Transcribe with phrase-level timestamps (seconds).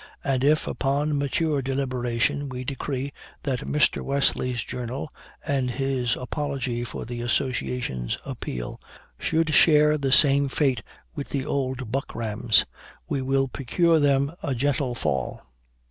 [0.23, 3.13] And if, upon mature deliberation we decree
[3.43, 4.01] that Mr.
[4.01, 5.11] Wesley's 'Journal,'
[5.45, 8.81] and his apology for the Association's 'Appeal,'
[9.19, 10.81] should share the same fate
[11.13, 12.65] with the old buckrams,
[13.07, 15.43] we will procure them a gentle fall.